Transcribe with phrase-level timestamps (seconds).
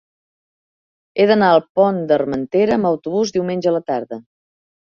[1.19, 4.21] He d'anar al Pont d'Armentera amb autobús diumenge a la tarda.